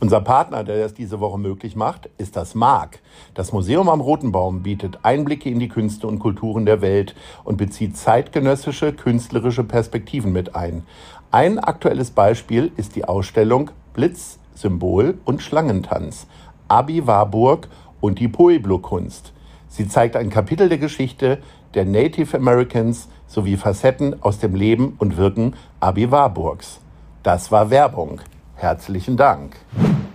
Unser 0.00 0.20
Partner, 0.20 0.62
der 0.62 0.78
das 0.78 0.94
diese 0.94 1.18
Woche 1.18 1.38
möglich 1.38 1.74
macht, 1.74 2.08
ist 2.18 2.36
das 2.36 2.54
MARC. 2.54 3.00
Das 3.34 3.52
Museum 3.52 3.88
am 3.88 4.00
Roten 4.00 4.30
Baum 4.30 4.62
bietet 4.62 5.00
Einblicke 5.02 5.50
in 5.50 5.58
die 5.58 5.68
Künste 5.68 6.06
und 6.06 6.20
Kulturen 6.20 6.66
der 6.66 6.80
Welt 6.80 7.16
und 7.42 7.56
bezieht 7.56 7.96
zeitgenössische 7.96 8.92
künstlerische 8.92 9.64
Perspektiven 9.64 10.30
mit 10.30 10.54
ein. 10.54 10.84
Ein 11.32 11.58
aktuelles 11.58 12.12
Beispiel 12.12 12.70
ist 12.76 12.94
die 12.94 13.06
Ausstellung 13.06 13.72
Blitz, 13.92 14.38
Symbol 14.54 15.18
und 15.24 15.42
Schlangentanz. 15.42 16.28
Abi 16.68 17.08
Warburg 17.08 17.68
und 18.00 18.20
die 18.20 18.28
Pueblo-Kunst. 18.28 19.32
Sie 19.66 19.88
zeigt 19.88 20.14
ein 20.14 20.30
Kapitel 20.30 20.68
der 20.68 20.78
Geschichte 20.78 21.38
der 21.74 21.84
Native 21.84 22.36
Americans 22.36 23.08
sowie 23.26 23.56
Facetten 23.56 24.22
aus 24.22 24.38
dem 24.38 24.54
Leben 24.54 24.94
und 24.98 25.16
Wirken 25.16 25.54
Abi 25.80 26.10
Warburgs. 26.12 26.80
Das 27.24 27.50
war 27.50 27.70
Werbung. 27.70 28.20
Herzlichen 28.58 29.16
Dank. 29.16 29.54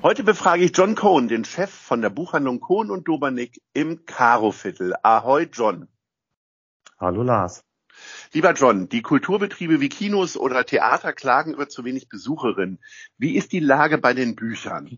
Heute 0.02 0.26
befrage 0.26 0.66
ich 0.66 0.76
John 0.76 0.96
Cohn, 0.96 1.30
den 1.30 1.46
Chef 1.46 1.70
von 1.72 2.02
der 2.02 2.10
Buchhandlung 2.10 2.60
Cohn 2.60 2.92
und 2.92 3.08
Dobernick 3.08 3.62
im 3.72 4.05
Karo-Viertel. 4.05 4.96
Ahoi, 5.02 5.44
John. 5.44 5.88
Hallo, 7.00 7.24
Lars. 7.24 7.63
Lieber 8.34 8.52
John, 8.52 8.90
die 8.90 9.02
Kulturbetriebe 9.02 9.80
wie 9.80 9.88
Kinos 9.88 10.35
oder 10.35 10.66
Theater 10.66 11.13
klagen 11.13 11.54
über 11.54 11.70
zu 11.70 11.85
wenig 11.85 12.10
Besucherinnen. 12.10 12.80
Wie 13.18 13.38
ist 13.38 13.54
die 13.54 13.62
Lage 13.62 13.98
bei 13.98 14.13
den 14.13 14.35
Büchern? 14.35 14.98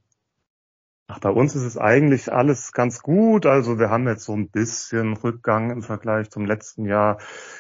Ach, 1.05 1.19
bei 1.19 1.29
uns 1.29 1.53
ist 1.53 1.65
es 1.65 1.77
eigentlich 1.77 2.33
alles 2.33 2.71
ganz 2.71 3.03
gut. 3.03 3.45
Also 3.45 3.77
wir 3.77 3.91
haben 3.91 4.07
jetzt 4.07 4.23
so 4.23 4.33
ein 4.33 4.49
bisschen 4.49 5.15
Rückgang 5.17 5.69
im 5.69 5.83
Vergleich 5.83 6.31
zum 6.31 6.47
letzten 6.47 6.85
Jahr. 6.85 7.19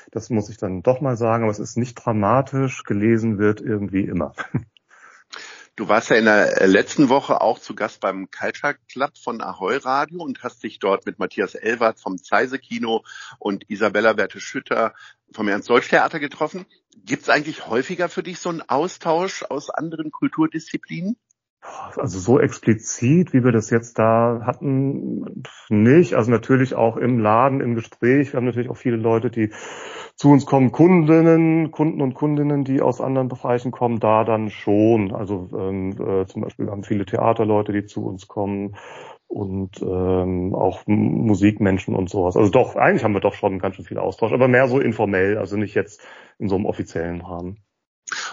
Das 0.09 0.31
muss 0.31 0.49
ich 0.49 0.57
dann 0.57 0.81
doch 0.81 0.99
mal 0.99 1.15
sagen, 1.15 1.43
aber 1.43 1.51
es 1.51 1.59
ist 1.59 1.77
nicht 1.77 1.93
dramatisch. 1.93 2.81
Gelesen 2.85 3.37
wird 3.37 3.61
irgendwie 3.61 4.05
immer. 4.05 4.33
Du 5.77 5.89
warst 5.89 6.09
ja 6.09 6.15
in 6.15 6.23
der 6.23 6.67
letzten 6.67 7.09
Woche 7.09 7.41
auch 7.41 7.59
zu 7.59 7.75
Gast 7.75 7.99
beim 7.99 8.29
Culture 8.31 8.75
Club 8.89 9.11
von 9.21 9.41
Ahoy 9.41 9.75
Radio 9.75 10.23
und 10.23 10.41
hast 10.41 10.63
dich 10.63 10.79
dort 10.79 11.05
mit 11.05 11.19
Matthias 11.19 11.53
Elwart 11.53 11.99
vom 11.99 12.17
Zeise 12.17 12.59
Kino 12.59 13.03
und 13.39 13.69
Isabella 13.69 14.13
Berthe 14.13 14.39
Schütter 14.39 14.93
vom 15.33 15.49
Ernst 15.49 15.69
Deutsch 15.69 15.89
Theater 15.89 16.21
getroffen. 16.21 16.65
Gibt 17.03 17.23
es 17.23 17.29
eigentlich 17.29 17.67
häufiger 17.67 18.07
für 18.07 18.23
dich 18.23 18.39
so 18.39 18.47
einen 18.47 18.61
Austausch 18.61 19.43
aus 19.43 19.69
anderen 19.69 20.11
Kulturdisziplinen? 20.11 21.17
Also 21.97 22.19
so 22.19 22.39
explizit, 22.39 23.33
wie 23.33 23.43
wir 23.43 23.51
das 23.51 23.69
jetzt 23.69 23.99
da 23.99 24.43
hatten, 24.45 25.43
nicht. 25.67 26.13
Also 26.13 26.31
natürlich 26.31 26.75
auch 26.75 26.95
im 26.95 27.19
Laden, 27.19 27.59
im 27.59 27.75
Gespräch. 27.75 28.31
Wir 28.31 28.37
haben 28.37 28.45
natürlich 28.45 28.69
auch 28.69 28.77
viele 28.77 28.97
Leute, 28.97 29.29
die 29.29 29.51
zu 30.15 30.29
uns 30.29 30.45
kommen, 30.45 30.71
Kundinnen, 30.71 31.71
Kunden 31.71 32.01
und 32.01 32.13
Kundinnen, 32.13 32.63
die 32.63 32.81
aus 32.81 33.01
anderen 33.01 33.27
Bereichen 33.27 33.71
kommen, 33.71 33.99
da 33.99 34.23
dann 34.23 34.49
schon. 34.49 35.13
Also 35.13 35.49
ähm, 35.57 35.91
äh, 35.91 36.25
zum 36.25 36.41
Beispiel 36.41 36.69
haben 36.69 36.83
viele 36.83 37.05
Theaterleute, 37.05 37.73
die 37.73 37.85
zu 37.85 38.05
uns 38.05 38.27
kommen 38.27 38.75
und 39.27 39.81
ähm, 39.81 40.55
auch 40.55 40.83
Musikmenschen 40.87 41.95
und 41.95 42.09
sowas. 42.09 42.37
Also 42.37 42.49
doch, 42.49 42.75
eigentlich 42.75 43.03
haben 43.03 43.13
wir 43.13 43.21
doch 43.21 43.33
schon 43.33 43.59
ganz 43.59 43.75
schön 43.75 43.85
viel 43.85 43.97
Austausch, 43.97 44.31
aber 44.31 44.47
mehr 44.47 44.67
so 44.67 44.79
informell, 44.79 45.37
also 45.37 45.57
nicht 45.57 45.75
jetzt 45.75 46.01
in 46.39 46.47
so 46.47 46.55
einem 46.55 46.65
offiziellen 46.65 47.21
Rahmen. 47.21 47.64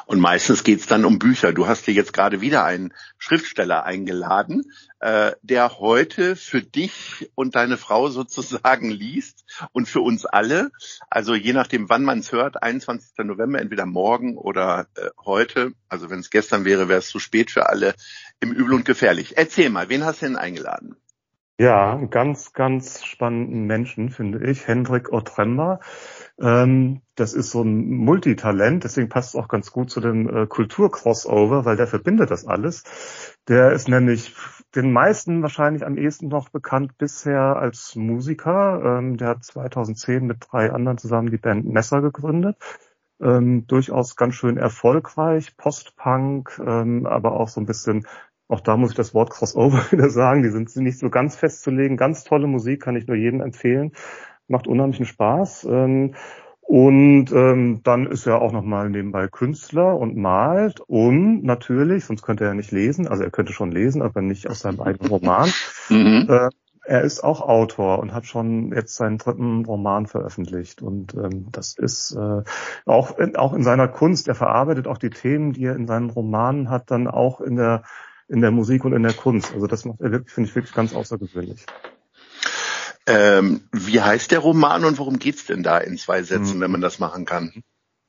Und 0.07 0.21
meistens 0.21 0.65
geht's 0.65 0.87
dann 0.87 1.05
um 1.05 1.19
Bücher. 1.19 1.53
Du 1.53 1.67
hast 1.67 1.87
dir 1.87 1.95
jetzt 1.95 2.13
gerade 2.13 2.41
wieder 2.41 2.65
einen 2.65 2.93
Schriftsteller 3.19 3.85
eingeladen, 3.85 4.71
äh, 5.01 5.33
der 5.43 5.79
heute 5.79 6.37
für 6.37 6.61
dich 6.63 7.31
und 7.35 7.55
deine 7.55 7.79
Frau 7.79 8.09
sozusagen 8.09 8.91
liest 8.91 9.45
und 9.73 9.89
für 9.89 10.01
uns 10.01 10.27
alle. 10.27 10.71
Also 11.09 11.35
je 11.35 11.55
nachdem, 11.55 11.89
wann 11.89 12.05
man 12.05 12.19
es 12.19 12.33
hört, 12.33 12.63
21. 12.63 13.25
November, 13.25 13.61
entweder 13.61 13.87
morgen 13.87 14.37
oder 14.37 14.89
äh, 14.97 15.09
heute. 15.25 15.73
Also 15.89 16.11
wenn 16.11 16.21
es 16.21 16.31
gestern 16.31 16.65
wäre, 16.65 16.89
wäre 16.89 16.99
es 16.99 17.09
zu 17.09 17.19
spät 17.19 17.51
für 17.51 17.69
alle. 17.69 17.95
Im 18.41 18.53
Übel 18.53 18.75
und 18.75 18.85
Gefährlich. 18.85 19.37
Erzähl 19.37 19.71
mal, 19.71 19.89
wen 19.89 20.05
hast 20.05 20.21
du 20.21 20.27
denn 20.27 20.37
eingeladen? 20.37 20.97
Ja, 21.59 21.97
ganz, 22.11 22.53
ganz 22.55 23.05
spannenden 23.05 23.67
Menschen, 23.67 24.11
finde 24.11 24.51
ich. 24.51 24.67
Hendrik 24.67 25.13
Otremba. 25.13 25.81
Ähm, 26.41 27.03
das 27.15 27.35
ist 27.35 27.51
so 27.51 27.63
ein 27.63 27.91
Multitalent, 27.91 28.85
deswegen 28.85 29.09
passt 29.09 29.35
es 29.35 29.41
auch 29.41 29.49
ganz 29.49 29.71
gut 29.71 29.91
zu 29.91 30.01
dem 30.01 30.29
äh, 30.29 30.47
Kultur-Crossover, 30.47 31.65
weil 31.65 31.77
der 31.77 31.87
verbindet 31.87 32.31
das 32.31 32.47
alles. 32.47 32.85
Der 33.49 33.73
ist 33.73 33.89
nämlich 33.89 34.35
den 34.75 34.93
meisten 34.93 35.43
wahrscheinlich 35.43 35.85
am 35.85 35.99
ehesten 35.99 36.29
noch 36.29 36.49
bekannt 36.49 36.97
bisher 36.97 37.57
als 37.57 37.95
Musiker. 37.97 38.99
Ähm, 38.99 39.19
der 39.19 39.29
hat 39.29 39.45
2010 39.45 40.27
mit 40.27 40.39
drei 40.41 40.73
anderen 40.73 40.97
zusammen 40.97 41.31
die 41.31 41.39
Band 41.39 41.67
Messer 41.67 42.01
gegründet. 42.01 42.57
Ähm, 43.21 43.67
durchaus 43.67 44.17
ganz 44.17 44.35
schön 44.35 44.57
erfolgreich, 44.57 45.57
Post-Punk, 45.57 46.61
ähm, 46.67 47.07
aber 47.07 47.33
auch 47.39 47.49
so 47.49 47.61
ein 47.61 47.67
bisschen 47.67 48.07
auch 48.49 48.61
da 48.61 48.77
muss 48.77 48.91
ich 48.91 48.97
das 48.97 49.15
Wort 49.15 49.31
Crossover 49.31 49.83
wieder 49.93 50.11
sagen. 50.11 50.43
Die 50.43 50.51
sind 50.51 50.75
nicht 50.77 50.99
so 50.99 51.09
ganz 51.11 51.37
festzulegen. 51.37 51.97
Ganz 51.97 52.25
tolle 52.25 52.47
Musik, 52.47 52.83
kann 52.83 52.97
ich 52.97 53.07
nur 53.07 53.17
jedem 53.17 53.41
empfehlen 53.41 53.93
macht 54.49 54.69
unheimlichen 54.69 55.07
Spaß. 55.07 55.65
Ähm, 55.65 56.15
und 56.73 57.31
ähm, 57.33 57.83
dann 57.83 58.07
ist 58.07 58.27
er 58.27 58.41
auch 58.41 58.51
nochmal 58.51 58.89
nebenbei 58.89 59.29
Künstler 59.29 59.95
und 59.95 60.17
malt 60.17 60.81
und 60.81 61.45
natürlich, 61.45 62.07
sonst 62.07 62.23
könnte 62.23 62.47
er 62.47 62.55
nicht 62.55 62.71
lesen, 62.71 63.07
also 63.07 63.23
er 63.23 63.31
könnte 63.31 63.53
schon 63.53 63.71
lesen, 63.71 64.01
aber 64.01 64.23
nicht 64.23 64.49
aus 64.49 64.61
seinem 64.61 64.81
eigenen 64.81 65.11
Roman. 65.11 65.53
Mhm. 65.91 66.29
Äh, 66.31 66.49
er 66.85 67.03
ist 67.03 67.23
auch 67.23 67.43
Autor 67.43 67.99
und 67.99 68.15
hat 68.15 68.25
schon 68.25 68.73
jetzt 68.73 68.95
seinen 68.95 69.19
dritten 69.19 69.67
Roman 69.67 70.07
veröffentlicht. 70.07 70.81
Und 70.81 71.13
ähm, 71.15 71.49
das 71.51 71.77
ist 71.77 72.13
äh, 72.13 72.43
auch, 72.87 73.19
in, 73.19 73.37
auch 73.37 73.53
in 73.53 73.63
seiner 73.63 73.89
Kunst, 73.89 74.29
er 74.29 74.37
verarbeitet 74.37 74.87
auch 74.87 74.97
die 74.97 75.11
Themen, 75.11 75.53
die 75.53 75.65
er 75.65 75.77
in 75.77 75.87
seinen 75.87 76.09
Romanen 76.09 76.71
hat, 76.71 76.91
dann 76.91 77.09
auch 77.09 77.43
in 77.43 77.57
der, 77.57 77.83
in 78.29 78.41
der 78.41 78.53
Musik 78.53 78.87
und 78.87 78.95
in 78.95 79.03
der 79.03 79.13
Kunst. 79.13 79.53
Also 79.53 79.67
das 79.67 79.85
macht 79.85 80.01
er 80.01 80.13
wirklich, 80.13 80.33
finde 80.33 80.49
ich, 80.49 80.55
wirklich 80.55 80.75
ganz 80.75 80.95
außergewöhnlich. 80.95 81.67
Ähm, 83.07 83.69
wie 83.73 84.01
heißt 84.01 84.31
der 84.31 84.39
Roman 84.39 84.85
und 84.85 84.99
worum 84.99 85.19
geht's 85.19 85.47
denn 85.47 85.63
da 85.63 85.79
in 85.79 85.99
zwei 85.99 86.23
Sätzen, 86.23 86.59
mhm. 86.59 86.61
wenn 86.61 86.71
man 86.71 86.81
das 86.81 86.99
machen 86.99 87.25
kann? 87.25 87.63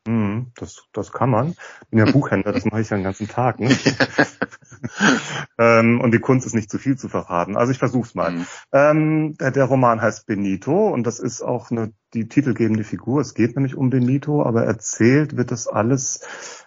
Mhm, 0.05 0.51
das, 0.55 0.83
das 0.91 1.13
kann 1.13 1.29
man. 1.29 1.55
Ich 1.83 1.87
bin 1.89 1.99
ja 1.99 2.11
Buchhändler, 2.11 2.51
das 2.51 2.65
mache 2.65 2.81
ich 2.81 2.89
ja 2.89 2.97
den 2.97 3.05
ganzen 3.05 3.29
Tag. 3.29 3.61
Ne? 3.61 3.69
ähm, 5.57 6.01
und 6.01 6.11
die 6.11 6.19
Kunst 6.19 6.45
ist 6.45 6.53
nicht 6.53 6.69
zu 6.69 6.77
viel 6.77 6.97
zu 6.97 7.07
verraten. 7.07 7.55
Also 7.55 7.71
ich 7.71 7.79
versuch's 7.79 8.13
mal. 8.13 8.31
Mhm. 8.31 8.45
Ähm, 8.73 9.37
der, 9.37 9.51
der, 9.51 9.63
Roman 9.63 10.01
heißt 10.01 10.25
Benito 10.25 10.89
und 10.89 11.07
das 11.07 11.19
ist 11.19 11.41
auch 11.41 11.71
eine, 11.71 11.93
die 12.13 12.27
titelgebende 12.27 12.83
Figur. 12.83 13.21
Es 13.21 13.33
geht 13.33 13.55
nämlich 13.55 13.75
um 13.75 13.89
Benito, 13.89 14.43
aber 14.43 14.65
erzählt 14.65 15.37
wird 15.37 15.51
das 15.51 15.67
alles 15.69 16.19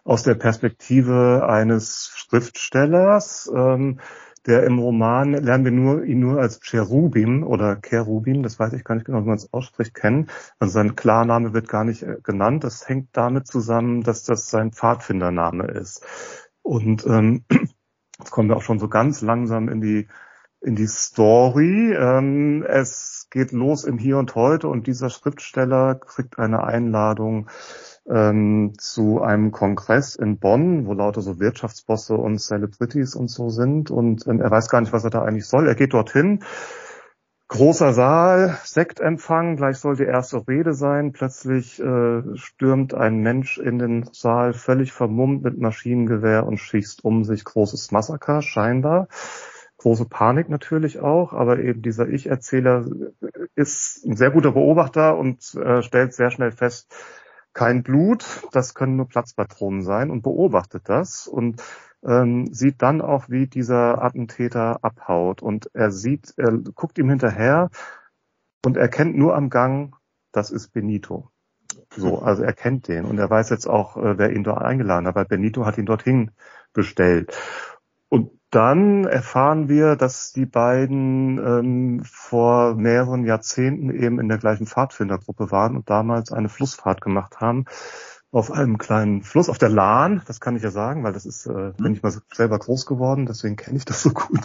aus 0.03 0.23
der 0.23 0.35
Perspektive 0.35 1.47
eines 1.47 2.11
Schriftstellers. 2.15 3.51
Ähm, 3.55 4.01
der 4.47 4.65
im 4.65 4.79
Roman 4.79 5.33
lernen 5.33 5.65
wir 5.65 5.73
nur, 5.73 6.05
ihn 6.05 6.21
nur 6.21 6.41
als 6.41 6.61
Cherubim 6.61 7.43
oder 7.43 7.77
Cherubim, 7.77 8.43
das 8.43 8.59
weiß 8.59 8.73
ich 8.75 8.85
gar 8.85 8.95
nicht 8.95 9.05
genau, 9.05 9.23
wie 9.23 9.29
man 9.29 9.37
es 9.37 9.53
ausspricht, 9.53 9.95
kennen. 9.95 10.29
Also 10.59 10.73
sein 10.73 10.95
Klarname 10.95 11.53
wird 11.53 11.69
gar 11.69 11.85
nicht 11.85 12.03
äh, 12.03 12.19
genannt. 12.23 12.65
Das 12.65 12.89
hängt 12.89 13.09
damit 13.13 13.47
zusammen, 13.47 14.03
dass 14.03 14.23
das 14.23 14.49
sein 14.49 14.73
Pfadfindername 14.73 15.65
ist. 15.65 16.05
Und 16.63 17.07
ähm, 17.07 17.45
jetzt 18.19 18.31
kommen 18.31 18.49
wir 18.49 18.57
auch 18.57 18.63
schon 18.63 18.79
so 18.79 18.89
ganz 18.89 19.21
langsam 19.21 19.69
in 19.69 19.81
die 19.81 20.09
in 20.67 20.75
die 20.75 20.89
Story. 20.89 21.95
Ähm, 21.95 22.65
es 22.67 23.29
geht 23.31 23.53
los 23.53 23.85
im 23.85 23.99
Hier 23.99 24.19
und 24.19 24.35
Heute 24.35 24.69
und 24.69 24.87
dieser 24.87 25.11
Schriftsteller 25.11 25.95
kriegt 25.95 26.39
eine 26.39 26.65
Einladung 26.65 27.49
ähm, 28.09 28.73
zu 28.77 29.23
einem 29.23 29.53
Kongress 29.53 30.17
in 30.17 30.39
Bonn, 30.39 30.87
wo 30.87 30.93
lauter 30.93 31.23
so 31.23 31.39
Wirtschaftsbosse 31.39 32.15
und 32.15 32.39
Celebrities 32.41 33.15
und 33.15 33.29
so 33.29 33.49
sind. 33.49 33.91
Und 33.93 34.27
ähm, 34.27 34.41
er 34.41 34.51
weiß 34.51 34.69
gar 34.69 34.81
nicht, 34.81 34.93
was 34.93 35.05
er 35.05 35.11
da 35.11 35.23
eigentlich 35.23 35.47
soll. 35.47 35.69
Er 35.69 35.77
geht 35.77 35.95
dorthin. 35.95 36.43
Großer 37.49 37.93
Saal, 37.93 38.59
Sektempfang, 38.65 39.55
gleich 39.55 39.79
soll 39.79 39.95
die 39.95 40.03
erste 40.03 40.49
Rede 40.49 40.75
sein. 40.75 41.13
Plötzlich 41.13 41.81
äh, 41.81 42.23
stürmt 42.35 42.93
ein 42.93 43.19
Mensch 43.19 43.59
in 43.59 43.79
den 43.79 44.09
Saal, 44.13 44.53
völlig 44.53 44.93
vermummt 44.93 45.45
mit 45.45 45.57
Maschinengewehr 45.57 46.45
und 46.45 46.59
schießt 46.59 47.05
um 47.05 47.23
sich. 47.23 47.45
Großes 47.45 47.93
Massaker, 47.93 48.43
scheinbar. 48.43 49.07
Große 49.79 50.07
Panik 50.07 50.49
natürlich 50.49 51.01
auch, 51.01 51.33
aber 51.33 51.59
eben 51.59 51.83
dieser 51.83 52.09
Ich-Erzähler 52.09 52.87
ist 53.55 54.05
ein 54.07 54.17
sehr 54.17 54.31
guter 54.31 54.53
Beobachter 54.53 55.17
und 55.19 55.55
äh, 55.55 55.83
stellt 55.83 56.15
sehr 56.15 56.31
schnell 56.31 56.51
fest, 56.51 56.95
kein 57.53 57.83
Blut, 57.83 58.43
das 58.53 58.75
können 58.75 58.97
nur 58.97 59.09
Platzpatronen 59.09 59.83
sein 59.83 60.11
und 60.11 60.23
beobachtet 60.23 60.89
das 60.89 61.27
und 61.27 61.63
ähm, 62.05 62.53
sieht 62.53 62.83
dann 62.83 63.01
auch, 63.01 63.29
wie 63.29 63.47
dieser 63.47 64.03
Attentäter 64.03 64.85
abhaut 64.85 65.43
und 65.43 65.71
er 65.73 65.91
sieht, 65.91 66.35
er 66.37 66.53
guckt 66.53 66.99
ihm 66.99 67.09
hinterher 67.09 67.71
und 68.65 68.77
er 68.77 68.89
kennt 68.89 69.17
nur 69.17 69.35
am 69.35 69.49
Gang, 69.51 69.95
das 70.33 70.51
ist 70.51 70.73
Benito. 70.73 71.31
So, 71.95 72.19
also 72.19 72.43
er 72.43 72.53
kennt 72.53 72.89
den 72.89 73.07
und 73.07 73.19
er 73.19 73.31
weiß 73.31 73.51
jetzt 73.51 73.67
auch, 73.67 73.97
äh, 73.97 74.19
wer 74.19 74.33
ihn 74.33 74.45
dort 74.45 74.61
eingeladen 74.61 75.07
hat, 75.07 75.15
weil 75.15 75.25
Benito 75.25 75.65
hat 75.65 75.79
ihn 75.79 75.87
dorthin 75.87 76.33
bestellt. 76.73 77.37
Und 78.09 78.36
dann 78.51 79.05
erfahren 79.05 79.69
wir, 79.69 79.97
dass 79.97 80.33
die 80.33 80.47
beiden 80.47 81.39
ähm, 81.39 82.03
vor 82.05 82.75
mehreren 82.75 83.25
Jahrzehnten 83.25 83.91
eben 83.91 84.21
in 84.21 84.29
der 84.29 84.39
gleichen 84.39 84.67
Pfadfindergruppe 84.67 85.51
waren 85.51 85.77
und 85.77 85.91
damals 85.91 86.33
eine 86.33 86.49
Flussfahrt 86.49 87.01
gemacht 87.01 87.41
haben 87.41 87.65
auf 88.33 88.51
einem 88.51 88.77
kleinen 88.77 89.23
Fluss, 89.23 89.49
auf 89.49 89.57
der 89.57 89.71
Lahn, 89.71 90.21
das 90.27 90.41
kann 90.41 90.57
ich 90.57 90.63
ja 90.63 90.71
sagen, 90.71 91.05
weil 91.05 91.15
das 91.15 91.25
ist, 91.25 91.47
äh, 91.47 91.73
bin 91.79 91.95
ich 91.95 92.03
mal 92.03 92.13
selber 92.35 92.59
groß 92.59 92.85
geworden, 92.85 93.25
deswegen 93.25 93.57
kenne 93.57 93.79
ich 93.79 93.87
das 93.87 94.03
so 94.03 94.11
gut. 94.11 94.41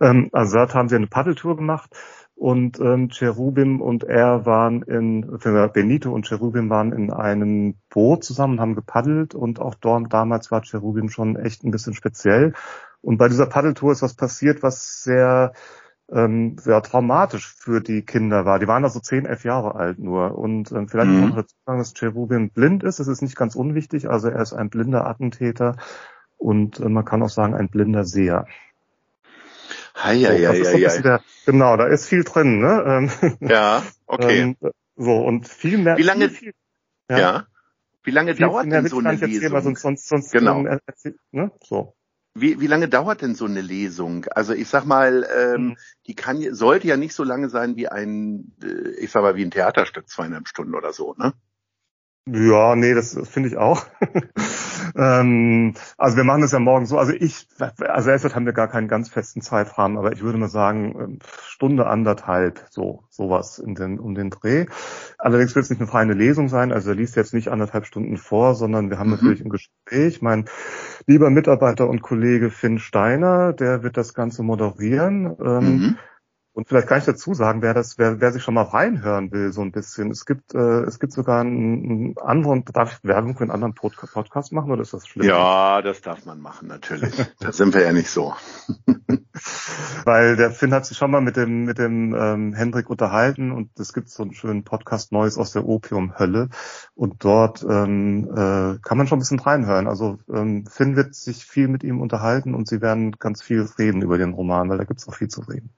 Ähm, 0.00 0.30
also 0.32 0.56
dort 0.56 0.74
haben 0.74 0.88
sie 0.88 0.96
eine 0.96 1.08
Paddeltour 1.08 1.56
gemacht 1.56 1.90
und 2.36 2.80
ähm, 2.80 3.10
Cherubim 3.10 3.80
und 3.80 4.02
er 4.04 4.46
waren 4.46 4.82
in, 4.82 5.38
Benito 5.72 6.12
und 6.12 6.26
Cherubim 6.26 6.70
waren 6.70 6.92
in 6.92 7.12
einem 7.12 7.76
Boot 7.90 8.24
zusammen, 8.24 8.60
haben 8.60 8.74
gepaddelt 8.74 9.34
und 9.34 9.60
auch 9.60 9.74
dort 9.74 10.12
damals 10.12 10.50
war 10.50 10.62
Cherubim 10.62 11.10
schon 11.10 11.36
echt 11.36 11.64
ein 11.64 11.70
bisschen 11.70 11.94
speziell. 11.94 12.54
Und 13.04 13.18
bei 13.18 13.28
dieser 13.28 13.46
Paddeltour 13.46 13.92
ist 13.92 14.02
was 14.02 14.14
passiert, 14.14 14.62
was 14.62 15.02
sehr 15.02 15.52
ähm, 16.12 16.56
sehr 16.58 16.82
traumatisch 16.82 17.54
für 17.54 17.80
die 17.80 18.02
Kinder 18.02 18.44
war. 18.44 18.58
Die 18.58 18.68
waren 18.68 18.82
da 18.82 18.88
so 18.88 19.00
zehn, 19.00 19.26
elf 19.26 19.44
Jahre 19.44 19.74
alt 19.74 19.98
nur. 19.98 20.36
Und 20.36 20.70
ähm, 20.72 20.88
vielleicht 20.88 21.10
mhm. 21.10 21.20
muss 21.20 21.30
man 21.30 21.36
dazu 21.36 21.54
sagen, 21.64 21.78
dass 21.78 21.94
Cherubim 21.94 22.50
blind 22.50 22.82
ist. 22.82 23.00
Das 23.00 23.08
ist 23.08 23.22
nicht 23.22 23.36
ganz 23.36 23.54
unwichtig. 23.54 24.08
Also 24.10 24.28
er 24.28 24.40
ist 24.40 24.52
ein 24.52 24.70
blinder 24.70 25.06
Attentäter 25.06 25.76
und 26.36 26.80
äh, 26.80 26.88
man 26.88 27.04
kann 27.04 27.22
auch 27.22 27.30
sagen, 27.30 27.54
ein 27.54 27.68
blinder 27.68 28.04
Seher. 28.04 28.46
Hei, 29.96 30.18
so, 30.18 30.28
hei, 30.28 30.46
hei, 30.46 30.88
hei. 30.88 31.00
Der, 31.02 31.20
genau, 31.46 31.76
da 31.76 31.86
ist 31.86 32.06
viel 32.06 32.24
drin. 32.24 32.58
Ne? 32.58 33.10
Ähm, 33.20 33.38
ja, 33.48 33.82
okay. 34.06 34.40
Ähm, 34.40 34.56
so, 34.96 35.16
und 35.16 35.48
viel 35.48 35.78
mehr. 35.78 35.96
Wie 35.96 36.02
lange, 36.02 36.28
viel, 36.28 36.52
ja. 37.08 37.18
ja. 37.18 37.46
Wie 38.02 38.10
lange 38.10 38.34
viel, 38.34 38.46
dauert 38.46 38.70
denn 38.70 38.86
so 38.88 38.98
eine 38.98 39.12
Lesung? 39.14 39.60
Sonst, 39.62 39.80
sonst, 39.80 40.08
sonst, 40.08 40.32
genau. 40.32 40.58
Ähm, 40.58 40.80
ne? 41.32 41.50
so. 41.62 41.94
Wie, 42.36 42.60
wie 42.60 42.66
lange 42.66 42.88
dauert 42.88 43.22
denn 43.22 43.36
so 43.36 43.44
eine 43.44 43.60
Lesung? 43.60 44.26
Also 44.34 44.54
ich 44.54 44.68
sag 44.68 44.84
mal, 44.84 45.26
ähm, 45.36 45.62
mhm. 45.62 45.76
die 46.06 46.16
kann 46.16 46.42
sollte 46.52 46.88
ja 46.88 46.96
nicht 46.96 47.14
so 47.14 47.22
lange 47.22 47.48
sein 47.48 47.76
wie 47.76 47.88
ein, 47.88 48.52
äh, 48.62 48.90
ich 48.98 49.12
sag 49.12 49.22
mal, 49.22 49.36
wie 49.36 49.44
ein 49.44 49.52
Theaterstück, 49.52 50.08
zweieinhalb 50.08 50.48
Stunden 50.48 50.74
oder 50.74 50.92
so, 50.92 51.14
ne? 51.16 51.32
Ja, 52.26 52.74
nee, 52.74 52.94
das, 52.94 53.12
das 53.12 53.28
finde 53.28 53.50
ich 53.50 53.58
auch. 53.58 53.84
ähm, 54.96 55.74
also 55.98 56.16
wir 56.16 56.24
machen 56.24 56.40
das 56.40 56.52
ja 56.52 56.58
morgen 56.58 56.86
so. 56.86 56.96
Also 56.98 57.12
ich, 57.12 57.46
also 57.78 58.10
erst 58.10 58.34
haben 58.34 58.46
wir 58.46 58.54
gar 58.54 58.68
keinen 58.68 58.88
ganz 58.88 59.10
festen 59.10 59.42
Zeitrahmen, 59.42 59.98
aber 59.98 60.12
ich 60.12 60.22
würde 60.22 60.38
mal 60.38 60.48
sagen, 60.48 60.96
ähm, 60.98 61.18
Stunde 61.46 61.86
anderthalb, 61.86 62.64
so, 62.70 63.04
sowas 63.10 63.58
in 63.58 63.74
den, 63.74 64.00
um 64.00 64.14
den 64.14 64.30
Dreh. 64.30 64.64
Allerdings 65.18 65.54
wird 65.54 65.64
es 65.64 65.70
nicht 65.70 65.80
eine 65.80 65.90
freie 65.90 66.10
Lesung 66.14 66.48
sein, 66.48 66.72
also 66.72 66.90
er 66.90 66.96
liest 66.96 67.14
jetzt 67.14 67.34
nicht 67.34 67.48
anderthalb 67.48 67.84
Stunden 67.84 68.16
vor, 68.16 68.54
sondern 68.54 68.88
wir 68.88 68.98
haben 68.98 69.10
mhm. 69.10 69.16
natürlich 69.16 69.44
ein 69.44 69.50
Gespräch. 69.50 70.22
Mein 70.22 70.46
lieber 71.06 71.30
Mitarbeiter 71.30 71.88
und 71.88 72.02
Kollege 72.02 72.50
Finn 72.50 72.78
Steiner, 72.78 73.52
der 73.52 73.82
wird 73.82 73.96
das 73.96 74.14
Ganze 74.14 74.42
moderieren. 74.42 75.36
Ähm, 75.44 75.76
mhm. 75.76 75.98
Und 76.54 76.68
vielleicht 76.68 76.86
kann 76.86 76.98
ich 76.98 77.04
dazu 77.04 77.34
sagen, 77.34 77.62
wer 77.62 77.74
das, 77.74 77.98
wer, 77.98 78.20
wer 78.20 78.32
sich 78.32 78.44
schon 78.44 78.54
mal 78.54 78.62
reinhören 78.62 79.32
will, 79.32 79.52
so 79.52 79.60
ein 79.60 79.72
bisschen. 79.72 80.12
Es 80.12 80.24
gibt, 80.24 80.54
äh, 80.54 80.82
es 80.82 81.00
gibt 81.00 81.12
sogar 81.12 81.40
einen, 81.40 82.14
einen 82.14 82.18
anderen, 82.18 82.64
darf 82.64 82.92
ich 82.92 83.02
Werbung 83.02 83.36
für 83.36 83.42
einen 83.42 83.50
anderen 83.50 83.74
Pod 83.74 83.96
Podcast 83.96 84.52
machen 84.52 84.70
oder 84.70 84.82
ist 84.82 84.94
das 84.94 85.08
schlimm? 85.08 85.26
Ja, 85.26 85.82
das 85.82 86.00
darf 86.00 86.24
man 86.26 86.40
machen, 86.40 86.68
natürlich. 86.68 87.12
da 87.40 87.50
sind 87.50 87.74
wir 87.74 87.82
ja 87.82 87.92
nicht 87.92 88.08
so. 88.08 88.34
Weil 90.04 90.36
der 90.36 90.52
Finn 90.52 90.72
hat 90.72 90.86
sich 90.86 90.96
schon 90.96 91.10
mal 91.10 91.20
mit 91.20 91.36
dem, 91.36 91.64
mit 91.64 91.78
dem 91.78 92.14
ähm, 92.14 92.54
Hendrik 92.54 92.88
unterhalten 92.88 93.50
und 93.50 93.70
es 93.80 93.92
gibt 93.92 94.08
so 94.08 94.22
einen 94.22 94.32
schönen 94.32 94.62
Podcast 94.62 95.10
Neues 95.10 95.38
aus 95.38 95.50
der 95.50 95.66
Opiumhölle. 95.66 96.50
Und 96.94 97.24
dort 97.24 97.64
ähm, 97.68 98.28
äh, 98.30 98.78
kann 98.80 98.96
man 98.96 99.08
schon 99.08 99.18
ein 99.18 99.22
bisschen 99.22 99.40
reinhören. 99.40 99.88
Also 99.88 100.20
ähm, 100.32 100.66
Finn 100.66 100.94
wird 100.94 101.16
sich 101.16 101.44
viel 101.44 101.66
mit 101.66 101.82
ihm 101.82 102.00
unterhalten 102.00 102.54
und 102.54 102.68
sie 102.68 102.80
werden 102.80 103.10
ganz 103.18 103.42
viel 103.42 103.68
reden 103.76 104.02
über 104.02 104.18
den 104.18 104.34
Roman, 104.34 104.68
weil 104.68 104.78
da 104.78 104.84
gibt 104.84 105.00
es 105.00 105.08
auch 105.08 105.16
viel 105.16 105.28
zu 105.28 105.40
reden. 105.40 105.74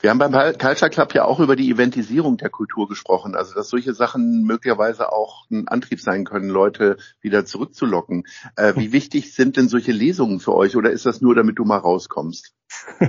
Wir 0.00 0.10
haben 0.10 0.18
beim 0.18 0.32
Culture 0.32 0.90
Club 0.90 1.14
ja 1.14 1.24
auch 1.24 1.40
über 1.40 1.56
die 1.56 1.70
Eventisierung 1.70 2.36
der 2.36 2.50
Kultur 2.50 2.88
gesprochen, 2.88 3.34
also 3.34 3.54
dass 3.54 3.68
solche 3.68 3.94
Sachen 3.94 4.44
möglicherweise 4.44 5.12
auch 5.12 5.48
ein 5.50 5.68
Antrieb 5.68 6.00
sein 6.00 6.24
können, 6.24 6.48
Leute 6.48 6.96
wieder 7.20 7.44
zurückzulocken. 7.44 8.24
Äh, 8.56 8.74
wie 8.76 8.92
wichtig 8.92 9.34
sind 9.34 9.56
denn 9.56 9.68
solche 9.68 9.92
Lesungen 9.92 10.40
für 10.40 10.54
euch 10.54 10.76
oder 10.76 10.90
ist 10.90 11.06
das 11.06 11.20
nur, 11.20 11.34
damit 11.34 11.58
du 11.58 11.64
mal 11.64 11.78
rauskommst? 11.78 12.54
äh, 13.00 13.08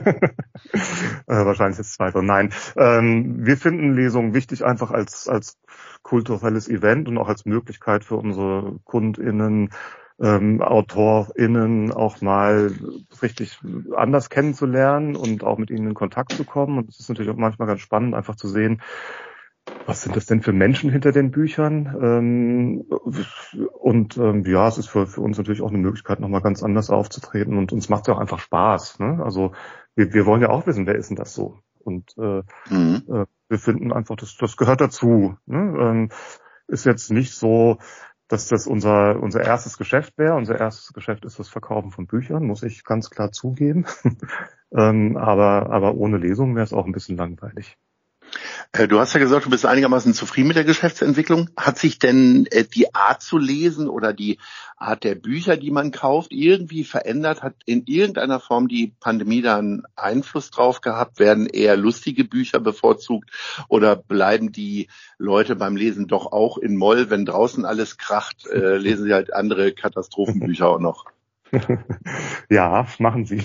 wahrscheinlich 1.28 1.80
es 1.80 1.94
zweiter. 1.94 2.22
Nein, 2.22 2.52
ähm, 2.76 3.46
wir 3.46 3.58
finden 3.58 3.94
Lesungen 3.94 4.34
wichtig 4.34 4.66
einfach 4.66 4.90
als 4.92 5.28
als 5.28 5.58
kulturelles 6.02 6.68
Event 6.68 7.08
und 7.08 7.18
auch 7.18 7.28
als 7.28 7.46
Möglichkeit 7.46 8.04
für 8.04 8.16
unsere 8.16 8.80
KundInnen 8.86 9.72
ähm, 10.22 10.62
AutorInnen 10.62 11.92
auch 11.92 12.22
mal 12.22 12.72
richtig 13.22 13.60
anders 13.96 14.30
kennenzulernen 14.30 15.16
und 15.16 15.44
auch 15.44 15.58
mit 15.58 15.72
ihnen 15.72 15.88
in 15.88 15.94
Kontakt 15.94 16.34
zu 16.34 16.44
kommen. 16.44 16.78
Und 16.78 16.90
es 16.90 17.00
ist 17.00 17.10
natürlich 17.10 17.32
auch 17.32 17.38
manchmal 17.38 17.68
ganz 17.68 17.82
spannend, 17.82 18.14
einfach 18.14 18.36
zu 18.36 18.48
sehen, 18.48 18.82
was 19.86 20.02
sind 20.02 20.16
das 20.16 20.26
denn 20.26 20.42
für 20.42 20.54
Menschen 20.54 20.92
hinter 20.92 21.12
den 21.12 21.32
Büchern? 21.32 21.96
Ähm, 22.02 22.82
und 23.80 24.18
ähm, 24.18 24.44
ja, 24.46 24.68
es 24.68 24.78
ist 24.78 24.88
für, 24.88 25.08
für 25.08 25.22
uns 25.22 25.38
natürlich 25.38 25.62
auch 25.62 25.70
eine 25.70 25.78
Möglichkeit, 25.78 26.20
nochmal 26.20 26.42
ganz 26.42 26.64
anders 26.64 26.90
aufzutreten 26.90 27.58
und 27.58 27.72
uns 27.72 27.90
macht 27.90 28.04
es 28.04 28.08
ja 28.08 28.16
auch 28.16 28.20
einfach 28.20 28.40
Spaß. 28.40 29.00
Ne? 29.00 29.22
Also 29.24 29.54
wir, 29.96 30.14
wir 30.14 30.26
wollen 30.26 30.42
ja 30.42 30.50
auch 30.50 30.68
wissen, 30.68 30.86
wer 30.86 30.96
ist 30.96 31.10
denn 31.10 31.18
das 31.18 31.34
so? 31.34 31.60
Und 31.80 32.16
äh, 32.18 32.44
mhm. 32.70 33.04
äh, 33.08 33.26
wir 33.50 33.60
finden 33.60 33.92
einfach, 33.92 34.16
das, 34.16 34.38
das 34.38 34.56
gehört 34.56 34.82
dazu. 34.82 35.36
Ne? 35.46 35.76
Ähm, 35.80 36.10
ist 36.68 36.86
jetzt 36.86 37.12
nicht 37.12 37.34
so, 37.34 37.80
dass 38.32 38.48
das 38.48 38.66
unser, 38.66 39.22
unser 39.22 39.42
erstes 39.42 39.78
Geschäft 39.78 40.18
wäre. 40.18 40.36
Unser 40.36 40.58
erstes 40.58 40.94
Geschäft 40.94 41.26
ist 41.26 41.38
das 41.38 41.50
Verkaufen 41.50 41.92
von 41.92 42.08
Büchern, 42.08 42.46
muss 42.46 42.64
ich 42.64 42.86
ganz 42.86 43.10
klar 43.10 43.32
zugeben. 43.32 43.86
ähm, 44.72 45.18
aber, 45.18 45.70
aber 45.72 45.96
ohne 45.96 46.18
Lesung 46.18 46.56
wäre 46.56 46.64
es 46.64 46.74
auch 46.74 46.86
ein 46.86 46.94
bisschen 46.94 47.18
langweilig. 47.18 47.78
Äh, 48.72 48.88
du 48.88 49.00
hast 49.00 49.14
ja 49.14 49.20
gesagt, 49.20 49.46
du 49.46 49.50
bist 49.50 49.66
einigermaßen 49.66 50.14
zufrieden 50.14 50.48
mit 50.48 50.58
der 50.58 50.64
Geschäftsentwicklung. 50.64 51.50
Hat 51.58 51.78
sich 51.78 52.00
denn 52.00 52.46
äh, 52.52 52.64
die 52.64 52.94
Art 52.94 53.22
zu 53.22 53.38
lesen 53.38 53.90
oder 53.90 54.14
die 54.14 54.40
Art 54.78 55.04
der 55.04 55.16
Bücher, 55.16 55.58
die 55.58 55.72
man 55.72 55.92
kauft, 55.92 56.32
irgendwie 56.32 56.84
verändert? 56.84 57.44
Hat 57.44 57.56
in 57.66 57.84
irgendeiner 57.86 58.40
Form 58.40 58.68
die 58.68 58.94
Pandemie 59.00 59.42
da 59.42 59.58
einen 59.58 59.84
Einfluss 59.96 60.52
drauf 60.52 60.82
gehabt? 60.82 61.20
Werden 61.20 61.48
eher 61.48 61.78
lustige 61.78 62.24
Bücher 62.24 62.60
bevorzugt 62.60 63.30
oder 63.68 63.96
bleiben 63.96 64.52
die 64.52 64.90
Leute 65.18 65.56
beim 65.56 65.76
Lesen 65.76 66.08
doch 66.08 66.32
auch 66.32 66.58
in 66.58 66.78
Moll, 66.78 67.10
wenn 67.10 67.26
draußen 67.26 67.66
alles 67.66 67.98
kracht, 67.98 68.48
äh, 68.48 68.78
lesen 68.78 69.06
sie 69.06 69.14
halt 69.14 69.34
andere 69.34 69.74
Katastrophenbücher 69.74 70.68
auch 70.70 70.80
noch? 70.80 71.06
Ja, 72.50 72.86
machen 73.00 73.26
Sie. 73.26 73.44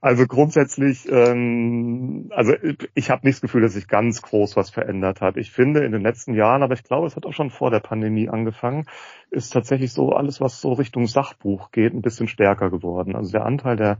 also 0.00 0.26
grundsätzlich, 0.26 1.08
ähm, 1.10 2.30
also 2.30 2.54
ich 2.94 3.10
habe 3.10 3.26
nicht 3.26 3.36
das 3.36 3.40
Gefühl, 3.40 3.62
dass 3.62 3.72
sich 3.72 3.88
ganz 3.88 4.22
groß 4.22 4.56
was 4.56 4.70
verändert 4.70 5.20
hat. 5.20 5.36
Ich 5.36 5.50
finde 5.50 5.84
in 5.84 5.92
den 5.92 6.02
letzten 6.02 6.34
Jahren, 6.34 6.62
aber 6.62 6.74
ich 6.74 6.84
glaube, 6.84 7.06
es 7.06 7.16
hat 7.16 7.26
auch 7.26 7.32
schon 7.32 7.50
vor 7.50 7.70
der 7.70 7.80
Pandemie 7.80 8.28
angefangen, 8.28 8.86
ist 9.30 9.52
tatsächlich 9.52 9.92
so 9.92 10.12
alles, 10.12 10.40
was 10.40 10.60
so 10.60 10.72
Richtung 10.72 11.06
Sachbuch 11.06 11.70
geht, 11.70 11.94
ein 11.94 12.02
bisschen 12.02 12.28
stärker 12.28 12.70
geworden. 12.70 13.16
Also 13.16 13.32
der 13.32 13.44
Anteil 13.44 13.76
der 13.76 13.98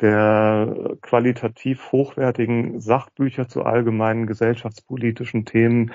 der 0.00 0.96
qualitativ 1.02 1.92
hochwertigen 1.92 2.80
Sachbücher 2.80 3.48
zu 3.48 3.64
allgemeinen 3.64 4.26
gesellschaftspolitischen 4.26 5.44
Themen 5.44 5.92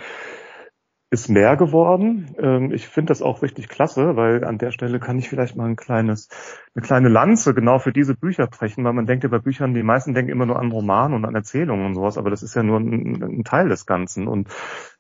ist 1.16 1.30
mehr 1.30 1.56
geworden. 1.56 2.36
Ähm, 2.38 2.74
ich 2.74 2.88
finde 2.88 3.12
das 3.12 3.22
auch 3.22 3.42
richtig 3.42 3.70
klasse, 3.70 4.18
weil 4.18 4.44
an 4.44 4.58
der 4.58 4.72
Stelle 4.72 5.00
kann 5.00 5.18
ich 5.18 5.30
vielleicht 5.30 5.56
mal 5.56 5.70
ein 5.70 5.78
kleines, 5.78 6.28
eine 6.76 6.86
kleine 6.86 7.08
Lanze 7.08 7.54
genau 7.54 7.80
für 7.80 7.94
diese 7.94 8.16
Bücher 8.16 8.48
brechen, 8.48 8.84
weil 8.84 8.92
man 8.92 9.06
denkt 9.06 9.24
ja 9.24 9.30
bei 9.30 9.40
Büchern, 9.40 9.74
die 9.74 9.82
meisten 9.82 10.14
denken 10.14 10.32
immer 10.32 10.46
nur 10.46 10.60
an 10.60 10.72
Roman 10.72 11.14
und 11.14 11.24
an 11.24 11.34
Erzählungen 11.34 11.86
und 11.86 11.94
sowas, 11.96 12.18
aber 12.18 12.30
das 12.30 12.44
ist 12.44 12.54
ja 12.54 12.64
nur 12.64 12.80
ein, 12.80 13.24
ein 13.24 13.44
Teil 13.46 13.70
des 13.70 13.86
Ganzen. 13.86 14.28
Und 14.28 14.50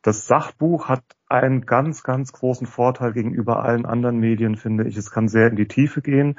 das 0.02 0.26
Sachbuch 0.26 0.88
hat 0.88 1.04
einen 1.28 1.66
ganz, 1.66 2.04
ganz 2.04 2.32
großen 2.32 2.66
Vorteil 2.66 3.12
gegenüber 3.12 3.64
allen 3.64 3.86
anderen 3.86 4.18
Medien, 4.18 4.56
finde 4.56 4.86
ich. 4.86 4.96
Es 4.96 5.12
kann 5.12 5.28
sehr 5.28 5.48
in 5.48 5.58
die 5.58 5.68
Tiefe 5.68 6.02
gehen 6.02 6.38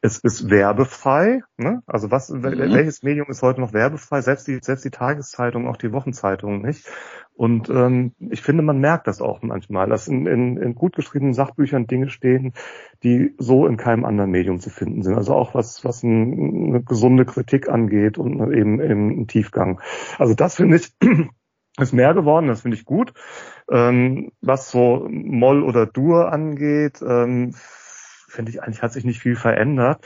es 0.00 0.18
ist 0.18 0.48
werbefrei. 0.48 1.42
Ne? 1.56 1.82
Also 1.86 2.10
was, 2.10 2.28
mhm. 2.30 2.42
welches 2.42 3.02
Medium 3.02 3.28
ist 3.28 3.42
heute 3.42 3.60
noch 3.60 3.72
werbefrei? 3.72 4.20
Selbst 4.20 4.46
die, 4.46 4.60
selbst 4.62 4.84
die 4.84 4.90
Tageszeitung, 4.90 5.66
auch 5.66 5.76
die 5.76 5.92
Wochenzeitung 5.92 6.62
nicht. 6.62 6.86
Und 7.38 7.70
ähm, 7.70 8.14
ich 8.18 8.42
finde, 8.42 8.64
man 8.64 8.80
merkt 8.80 9.06
das 9.06 9.20
auch 9.20 9.42
manchmal, 9.42 9.88
dass 9.88 10.08
in, 10.08 10.26
in, 10.26 10.56
in 10.56 10.74
gut 10.74 10.96
geschriebenen 10.96 11.34
Sachbüchern 11.34 11.86
Dinge 11.86 12.08
stehen, 12.08 12.52
die 13.04 13.32
so 13.38 13.68
in 13.68 13.76
keinem 13.76 14.04
anderen 14.04 14.32
Medium 14.32 14.58
zu 14.58 14.70
finden 14.70 15.04
sind. 15.04 15.14
Also 15.14 15.34
auch 15.36 15.54
was, 15.54 15.84
was 15.84 16.02
ein, 16.02 16.70
eine 16.70 16.82
gesunde 16.82 17.24
Kritik 17.24 17.68
angeht 17.68 18.18
und 18.18 18.40
eben 18.52 18.80
im 18.80 19.28
Tiefgang. 19.28 19.80
Also 20.18 20.34
das 20.34 20.56
finde 20.56 20.78
ich 20.78 20.92
ist 21.78 21.92
mehr 21.92 22.12
geworden, 22.12 22.48
das 22.48 22.62
finde 22.62 22.76
ich 22.76 22.84
gut. 22.84 23.12
Ähm, 23.70 24.32
was 24.40 24.72
so 24.72 25.06
Moll 25.08 25.62
oder 25.62 25.86
Dur 25.86 26.32
angeht, 26.32 27.00
ähm, 27.06 27.54
finde 27.54 28.50
ich 28.50 28.64
eigentlich 28.64 28.82
hat 28.82 28.92
sich 28.92 29.04
nicht 29.04 29.20
viel 29.20 29.36
verändert. 29.36 30.04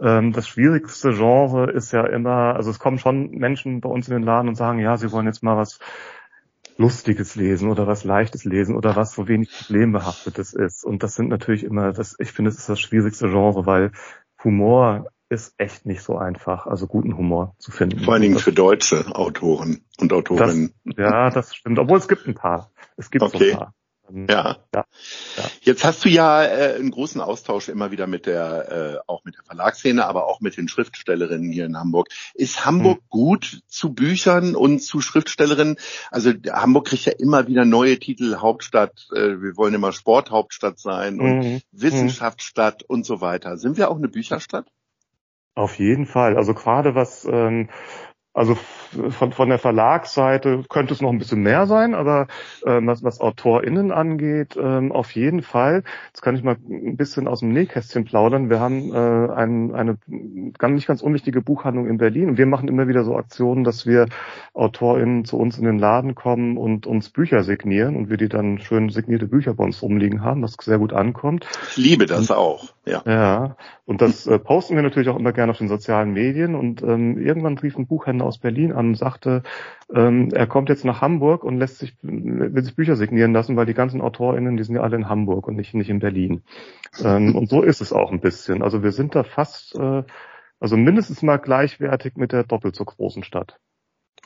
ähm, 0.00 0.32
das 0.32 0.48
schwierigste 0.48 1.12
Genre 1.12 1.70
ist 1.70 1.92
ja 1.92 2.04
immer, 2.06 2.56
also 2.56 2.70
es 2.70 2.80
kommen 2.80 2.98
schon 2.98 3.30
Menschen 3.30 3.80
bei 3.80 3.88
uns 3.88 4.08
in 4.08 4.14
den 4.14 4.24
Laden 4.24 4.48
und 4.48 4.56
sagen, 4.56 4.80
ja, 4.80 4.96
sie 4.96 5.12
wollen 5.12 5.26
jetzt 5.26 5.44
mal 5.44 5.56
was 5.56 5.78
Lustiges 6.76 7.34
lesen 7.34 7.70
oder 7.70 7.86
was 7.86 8.04
Leichtes 8.04 8.44
lesen 8.44 8.76
oder 8.76 8.96
was, 8.96 9.16
wo 9.18 9.28
wenig 9.28 9.50
problembehaftetes 9.50 10.52
ist. 10.52 10.84
Und 10.84 11.02
das 11.02 11.14
sind 11.14 11.28
natürlich 11.28 11.64
immer, 11.64 11.92
das, 11.92 12.16
ich 12.18 12.32
finde, 12.32 12.50
es 12.50 12.58
ist 12.58 12.68
das 12.68 12.80
schwierigste 12.80 13.28
Genre, 13.28 13.66
weil 13.66 13.92
Humor 14.42 15.06
ist 15.28 15.54
echt 15.56 15.86
nicht 15.86 16.02
so 16.02 16.18
einfach, 16.18 16.66
also 16.66 16.86
guten 16.86 17.16
Humor 17.16 17.54
zu 17.58 17.70
finden. 17.70 18.00
Vor 18.00 18.14
allen 18.14 18.22
Dingen 18.22 18.38
für 18.38 18.52
deutsche 18.52 19.06
Autoren 19.14 19.82
und 19.98 20.12
Autorinnen. 20.12 20.74
Das, 20.84 20.96
ja, 20.96 21.30
das 21.30 21.54
stimmt. 21.54 21.78
Obwohl 21.78 21.98
es 21.98 22.06
gibt 22.06 22.26
ein 22.26 22.34
paar. 22.34 22.70
Es 22.96 23.10
gibt 23.10 23.24
okay. 23.24 23.38
so 23.38 23.44
ein 23.44 23.58
paar. 23.58 23.74
Ähm, 24.08 24.26
ja. 24.28 24.56
ja. 24.74 24.84
ja. 25.36 25.44
Jetzt 25.62 25.84
hast 25.84 26.04
du 26.04 26.08
ja 26.08 26.44
äh, 26.44 26.74
einen 26.74 26.90
großen 26.90 27.20
Austausch 27.20 27.68
immer 27.68 27.90
wieder 27.90 28.06
mit 28.06 28.26
der, 28.26 28.72
äh, 28.72 28.98
auch 29.06 29.24
mit 29.24 29.36
der 29.36 29.44
Verlagsszene, 29.44 30.06
aber 30.06 30.26
auch 30.26 30.40
mit 30.40 30.56
den 30.56 30.68
Schriftstellerinnen 30.68 31.50
hier 31.50 31.66
in 31.66 31.76
Hamburg. 31.76 32.08
Ist 32.34 32.64
Hamburg 32.64 32.98
hm. 32.98 33.06
gut 33.08 33.62
zu 33.66 33.94
Büchern 33.94 34.56
und 34.56 34.80
zu 34.80 35.00
Schriftstellerinnen? 35.00 35.76
Also 36.10 36.32
Hamburg 36.50 36.86
kriegt 36.86 37.04
ja 37.04 37.12
immer 37.18 37.46
wieder 37.46 37.64
neue 37.64 37.98
Titel, 37.98 38.36
Hauptstadt, 38.36 39.08
äh, 39.14 39.40
wir 39.40 39.56
wollen 39.56 39.74
immer 39.74 39.92
Sporthauptstadt 39.92 40.78
sein 40.78 41.20
und 41.20 41.42
hm. 41.42 41.60
Wissenschaftsstadt 41.72 42.82
hm. 42.82 42.86
und 42.88 43.06
so 43.06 43.20
weiter. 43.20 43.56
Sind 43.56 43.76
wir 43.76 43.90
auch 43.90 43.96
eine 43.96 44.08
Bücherstadt? 44.08 44.66
Auf 45.54 45.78
jeden 45.78 46.06
Fall. 46.06 46.36
Also 46.36 46.54
gerade 46.54 46.94
was 46.94 47.26
ähm, 47.26 47.68
also 48.34 48.56
von, 49.10 49.32
von 49.32 49.48
der 49.48 49.58
Verlagsseite 49.58 50.64
könnte 50.68 50.94
es 50.94 51.02
noch 51.02 51.10
ein 51.10 51.18
bisschen 51.18 51.42
mehr 51.42 51.66
sein, 51.66 51.94
aber 51.94 52.28
ähm, 52.64 52.86
was, 52.86 53.02
was 53.02 53.20
AutorInnen 53.20 53.92
angeht, 53.92 54.56
ähm, 54.60 54.90
auf 54.90 55.12
jeden 55.12 55.42
Fall. 55.42 55.82
Jetzt 56.08 56.22
kann 56.22 56.34
ich 56.34 56.42
mal 56.42 56.56
ein 56.68 56.96
bisschen 56.96 57.28
aus 57.28 57.40
dem 57.40 57.52
Nähkästchen 57.52 58.04
plaudern. 58.04 58.48
Wir 58.48 58.58
haben 58.58 58.92
äh, 58.92 59.32
ein, 59.32 59.74
eine 59.74 59.98
ganz, 60.58 60.74
nicht 60.74 60.86
ganz 60.86 61.02
unwichtige 61.02 61.42
Buchhandlung 61.42 61.86
in 61.86 61.98
Berlin 61.98 62.30
und 62.30 62.38
wir 62.38 62.46
machen 62.46 62.68
immer 62.68 62.88
wieder 62.88 63.04
so 63.04 63.16
Aktionen, 63.16 63.64
dass 63.64 63.86
wir 63.86 64.06
AutorInnen 64.54 65.24
zu 65.24 65.38
uns 65.38 65.56
in 65.56 65.64
den 65.64 65.78
Laden 65.78 66.14
kommen 66.14 66.58
und 66.58 66.86
uns 66.86 67.08
Bücher 67.08 67.42
signieren 67.42 67.96
und 67.96 68.10
wir 68.10 68.18
die 68.18 68.28
dann 68.28 68.58
schön 68.58 68.90
signierte 68.90 69.26
Bücher 69.26 69.54
bei 69.54 69.64
uns 69.64 69.80
rumliegen 69.80 70.22
haben, 70.22 70.42
was 70.42 70.56
sehr 70.60 70.78
gut 70.78 70.92
ankommt. 70.92 71.46
Ich 71.70 71.78
liebe 71.78 72.04
das 72.04 72.28
und, 72.28 72.36
auch, 72.36 72.74
ja. 72.84 73.02
Ja, 73.06 73.56
und 73.86 74.02
das 74.02 74.26
äh, 74.26 74.38
posten 74.38 74.76
wir 74.76 74.82
natürlich 74.82 75.08
auch 75.08 75.18
immer 75.18 75.32
gerne 75.32 75.52
auf 75.52 75.58
den 75.58 75.68
sozialen 75.68 76.12
Medien 76.12 76.54
und 76.54 76.82
ähm, 76.82 77.18
irgendwann 77.18 77.56
rief 77.56 77.78
ein 77.78 77.86
Buchhändler 77.86 78.26
aus 78.26 78.38
Berlin 78.38 78.72
an 78.72 78.88
und 78.88 78.94
sagte, 78.96 79.42
ähm, 79.94 80.28
er 80.34 80.46
kommt 80.46 80.68
jetzt 80.68 80.84
nach 80.84 81.00
Hamburg 81.00 81.44
und 81.44 81.56
lässt 81.56 81.78
sich, 81.78 81.96
will 82.02 82.62
sich 82.62 82.76
Bücher 82.76 82.96
signieren 82.96 83.32
lassen, 83.32 83.56
weil 83.56 83.66
die 83.66 83.74
ganzen 83.74 84.02
AutorInnen, 84.02 84.58
die 84.58 84.64
sind 84.64 84.74
ja 84.74 84.82
alle 84.82 84.96
in 84.96 85.08
Hamburg 85.08 85.48
und 85.48 85.56
nicht, 85.56 85.72
nicht 85.72 85.88
in 85.88 86.00
Berlin. 86.00 86.42
Ähm, 87.02 87.34
und 87.36 87.48
so 87.48 87.62
ist 87.62 87.80
es 87.80 87.94
auch 87.94 88.12
ein 88.12 88.20
bisschen. 88.20 88.62
Also 88.62 88.82
wir 88.82 88.92
sind 88.92 89.14
da 89.14 89.22
fast, 89.22 89.74
äh, 89.76 90.02
also 90.60 90.76
mindestens 90.76 91.22
mal 91.22 91.38
gleichwertig 91.38 92.16
mit 92.16 92.32
der 92.32 92.44
doppelt 92.44 92.76
so 92.76 92.84
großen 92.84 93.24
Stadt. 93.24 93.58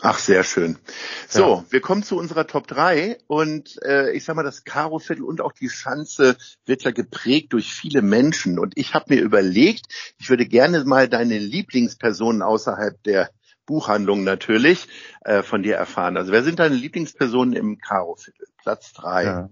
Ach, 0.03 0.19
sehr 0.19 0.45
schön. 0.45 0.79
So, 1.27 1.41
ja. 1.41 1.65
wir 1.71 1.81
kommen 1.81 2.03
zu 2.03 2.19
unserer 2.19 2.47
Top 2.47 2.67
3 2.67 3.17
und 3.29 3.83
äh, 3.83 4.13
ich 4.13 4.25
sag 4.25 4.37
mal, 4.37 4.43
das 4.43 4.65
Karoviertel 4.65 5.25
und 5.25 5.41
auch 5.41 5.53
die 5.53 5.71
Schanze 5.71 6.37
wird 6.67 6.83
ja 6.83 6.91
geprägt 6.91 7.55
durch 7.55 7.73
viele 7.73 8.03
Menschen 8.03 8.59
und 8.59 8.75
ich 8.77 8.93
habe 8.93 9.15
mir 9.15 9.23
überlegt, 9.23 9.87
ich 10.19 10.29
würde 10.29 10.47
gerne 10.47 10.85
mal 10.85 11.09
deine 11.09 11.39
Lieblingspersonen 11.39 12.43
außerhalb 12.43 13.03
der 13.05 13.31
Buchhandlung 13.65 14.23
natürlich 14.23 14.87
äh, 15.23 15.43
von 15.43 15.63
dir 15.63 15.77
erfahren. 15.77 16.17
Also 16.17 16.31
wer 16.31 16.45
sind 16.45 16.59
deine 16.59 16.75
Lieblingspersonen 16.75 17.55
im 17.55 17.79
Karoviertel? 17.79 18.47
Platz 18.63 18.93
3. 18.93 19.25
Ja. 19.25 19.51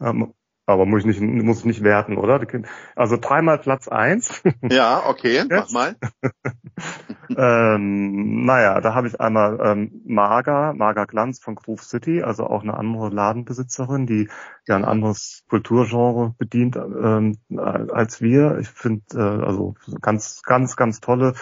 Ähm, 0.00 0.34
aber 0.66 0.84
muss 0.84 1.00
ich 1.00 1.06
nicht, 1.06 1.20
muss 1.20 1.60
ich 1.60 1.64
nicht 1.64 1.82
werten, 1.82 2.18
oder? 2.18 2.46
Also 2.94 3.16
dreimal 3.16 3.58
Platz 3.58 3.88
eins. 3.88 4.42
Ja, 4.68 5.06
okay, 5.06 5.44
mach 5.48 5.70
mal. 5.70 5.96
Ähm, 7.36 8.44
naja, 8.44 8.80
da 8.80 8.94
habe 8.94 9.08
ich 9.08 9.20
einmal 9.20 9.58
ähm, 9.62 10.02
Marga, 10.06 10.72
Marga 10.72 11.04
Glanz 11.04 11.40
von 11.40 11.54
Groove 11.54 11.82
City, 11.82 12.22
also 12.22 12.46
auch 12.46 12.62
eine 12.62 12.74
andere 12.74 13.10
Ladenbesitzerin, 13.10 14.06
die 14.06 14.28
ja 14.66 14.76
ein 14.76 14.84
anderes 14.84 15.44
Kulturgenre 15.48 16.34
bedient 16.38 16.76
ähm, 16.76 17.38
als 17.50 18.20
wir. 18.20 18.58
Ich 18.60 18.68
finde 18.68 19.02
äh, 19.14 19.44
also 19.44 19.74
ganz, 20.00 20.42
ganz, 20.42 20.76
ganz 20.76 21.00
tolle 21.00 21.34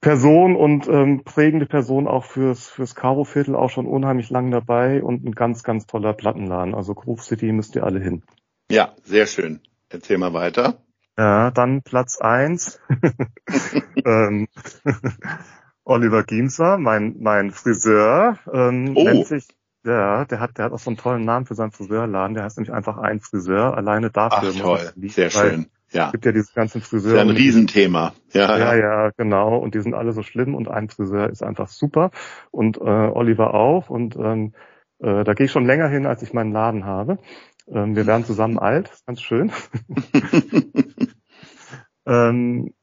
Person 0.00 0.56
und 0.56 0.88
ähm, 0.88 1.22
prägende 1.24 1.66
Person 1.66 2.08
auch 2.08 2.24
fürs 2.24 2.68
fürs 2.68 2.94
Karo-Viertel 2.94 3.54
auch 3.54 3.70
schon 3.70 3.86
unheimlich 3.86 4.30
lang 4.30 4.50
dabei 4.50 5.02
und 5.02 5.24
ein 5.24 5.32
ganz, 5.32 5.62
ganz 5.62 5.86
toller 5.86 6.14
Plattenladen. 6.14 6.74
Also 6.74 6.94
Groove 6.94 7.22
City 7.22 7.52
müsst 7.52 7.76
ihr 7.76 7.84
alle 7.84 8.00
hin. 8.00 8.22
Ja, 8.70 8.94
sehr 9.04 9.26
schön. 9.26 9.60
Erzähl 9.90 10.18
mal 10.18 10.32
weiter. 10.32 10.80
Ja, 11.20 11.50
dann 11.50 11.82
Platz 11.82 12.18
eins. 12.18 12.80
ähm, 14.06 14.48
Oliver 15.84 16.22
Giemser, 16.22 16.78
mein, 16.78 17.16
mein 17.20 17.50
Friseur, 17.50 18.38
ähm, 18.50 18.94
oh. 18.94 19.04
nennt 19.04 19.26
sich, 19.26 19.46
ja, 19.84 20.24
der 20.24 20.40
hat, 20.40 20.56
der 20.56 20.64
hat 20.64 20.72
auch 20.72 20.78
so 20.78 20.88
einen 20.88 20.96
tollen 20.96 21.26
Namen 21.26 21.44
für 21.44 21.54
seinen 21.54 21.72
Friseurladen. 21.72 22.32
Der 22.32 22.44
heißt 22.44 22.56
nämlich 22.56 22.72
einfach 22.72 22.96
ein 22.96 23.20
Friseur. 23.20 23.76
Alleine 23.76 24.10
dafür. 24.10 24.50
Ach, 24.54 24.60
toll. 24.60 24.92
Liegt, 24.96 25.12
sehr 25.12 25.28
schön. 25.28 25.66
Ja. 25.90 26.06
Es 26.06 26.12
gibt 26.12 26.24
ja 26.24 26.32
diese 26.32 26.54
ganzen 26.54 26.80
Friseure. 26.80 27.16
Das 27.16 27.24
ist 27.24 27.30
ein 27.30 27.36
Riesenthema. 27.36 28.14
Ja, 28.32 28.56
ja, 28.56 28.74
ja, 28.74 29.10
genau. 29.14 29.58
Und 29.58 29.74
die 29.74 29.80
sind 29.80 29.92
alle 29.92 30.12
so 30.12 30.22
schlimm 30.22 30.54
und 30.54 30.68
ein 30.68 30.88
Friseur 30.88 31.28
ist 31.28 31.42
einfach 31.42 31.68
super. 31.68 32.12
Und 32.50 32.78
äh, 32.78 32.80
Oliver 32.80 33.52
auch. 33.52 33.90
Und 33.90 34.16
ähm, 34.16 34.54
äh, 35.00 35.24
da 35.24 35.34
gehe 35.34 35.46
ich 35.46 35.52
schon 35.52 35.66
länger 35.66 35.88
hin, 35.88 36.06
als 36.06 36.22
ich 36.22 36.32
meinen 36.32 36.52
Laden 36.52 36.86
habe. 36.86 37.18
Ähm, 37.72 37.96
wir 37.96 38.06
werden 38.06 38.24
zusammen 38.24 38.58
alt, 38.58 38.90
ganz 39.06 39.20
schön. 39.22 39.52
ähm, 42.06 42.74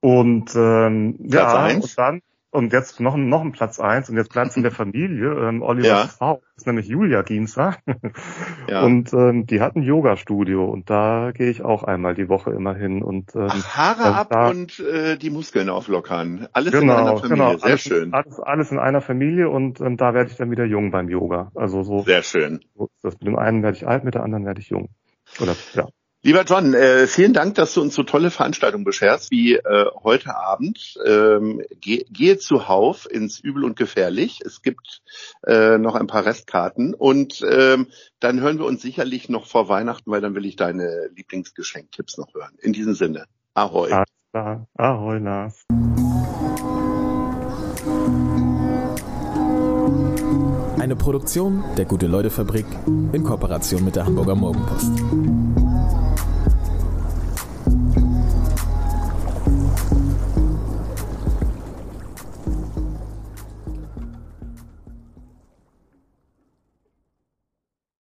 und 0.00 0.54
ähm, 0.56 1.18
ja, 1.20 1.64
eins. 1.64 1.84
und 1.84 1.98
dann 1.98 2.22
und 2.52 2.72
jetzt 2.72 3.00
noch, 3.00 3.16
noch 3.16 3.40
ein 3.40 3.52
Platz 3.52 3.80
eins 3.80 4.10
und 4.10 4.16
jetzt 4.16 4.30
Platz 4.30 4.56
in 4.56 4.62
der 4.62 4.72
Familie. 4.82 5.32
Ähm, 5.32 5.62
Olivers 5.62 5.88
ja. 5.88 6.06
Frau 6.06 6.42
ist 6.54 6.66
nämlich 6.66 6.86
Julia 6.86 7.22
Gienzer. 7.22 7.76
ja. 8.68 8.82
Und 8.92 9.12
ähm, 9.14 9.46
die 9.46 9.60
hat 9.60 9.74
ein 9.74 9.82
Yoga-Studio 9.82 10.64
und 10.64 10.90
da 10.90 11.30
gehe 11.32 11.50
ich 11.50 11.62
auch 11.62 11.82
einmal 11.82 12.14
die 12.14 12.28
Woche 12.28 12.50
immer 12.50 12.74
hin. 12.74 13.02
Und, 13.02 13.34
ähm, 13.34 13.48
Ach, 13.48 13.76
Haare 13.76 14.14
ab 14.14 14.28
da, 14.30 14.48
und 14.48 14.78
äh, 14.80 15.16
die 15.16 15.30
Muskeln 15.30 15.68
auflockern. 15.70 16.48
Alles 16.52 16.72
genau, 16.72 16.92
in 16.94 16.98
einer 16.98 17.16
Familie, 17.16 17.28
genau, 17.28 17.56
sehr 17.56 17.66
alles, 17.66 17.80
schön. 17.80 18.12
Alles, 18.12 18.40
alles 18.40 18.70
in 18.70 18.78
einer 18.78 19.00
Familie 19.00 19.48
und 19.48 19.80
ähm, 19.80 19.96
da 19.96 20.14
werde 20.14 20.30
ich 20.30 20.36
dann 20.36 20.50
wieder 20.50 20.64
jung 20.64 20.90
beim 20.90 21.08
Yoga. 21.08 21.50
Also 21.54 21.82
so. 21.82 22.02
Sehr 22.02 22.22
schön. 22.22 22.60
So 22.76 22.88
das. 23.02 23.14
Mit 23.14 23.28
dem 23.28 23.38
einen 23.38 23.62
werde 23.62 23.76
ich 23.76 23.86
alt, 23.86 24.04
mit 24.04 24.14
der 24.14 24.22
anderen 24.22 24.44
werde 24.44 24.60
ich 24.60 24.68
jung. 24.68 24.90
Oder 25.40 25.54
ja. 25.74 25.88
Lieber 26.24 26.44
John, 26.44 26.72
äh, 26.72 27.08
vielen 27.08 27.32
Dank, 27.32 27.56
dass 27.56 27.74
du 27.74 27.82
uns 27.82 27.96
so 27.96 28.04
tolle 28.04 28.30
Veranstaltungen 28.30 28.84
bescherst 28.84 29.32
wie 29.32 29.54
äh, 29.54 29.86
heute 30.04 30.36
Abend. 30.36 30.96
Ähm, 31.04 31.64
geh, 31.80 32.04
gehe 32.10 32.38
zuhauf 32.38 33.10
ins 33.10 33.40
Übel 33.40 33.64
und 33.64 33.74
Gefährlich. 33.74 34.38
Es 34.44 34.62
gibt 34.62 35.02
äh, 35.44 35.78
noch 35.78 35.96
ein 35.96 36.06
paar 36.06 36.24
Restkarten 36.24 36.94
und 36.94 37.44
ähm, 37.50 37.88
dann 38.20 38.40
hören 38.40 38.58
wir 38.58 38.66
uns 38.66 38.82
sicherlich 38.82 39.28
noch 39.30 39.46
vor 39.48 39.68
Weihnachten, 39.68 40.08
weil 40.12 40.20
dann 40.20 40.36
will 40.36 40.46
ich 40.46 40.54
deine 40.54 41.10
Lieblingsgeschenktipps 41.12 42.18
noch 42.18 42.32
hören. 42.34 42.52
In 42.60 42.72
diesem 42.72 42.94
Sinne, 42.94 43.24
Ahoi. 43.54 43.90
Ahoi, 44.32 45.18
Lars. 45.18 45.64
Eine 50.78 50.94
Produktion 50.94 51.64
der 51.76 51.84
Gute-Leute-Fabrik 51.84 52.66
in 53.12 53.24
Kooperation 53.24 53.84
mit 53.84 53.96
der 53.96 54.06
Hamburger 54.06 54.36
Morgenpost. 54.36 55.61